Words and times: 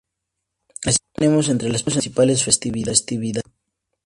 Así 0.87 0.97
tenemos 1.13 1.47
entre 1.53 1.69
las 1.69 1.83
principales 1.83 2.43
festividades. 2.47 3.43